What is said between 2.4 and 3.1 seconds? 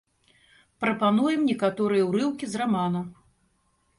з рамана.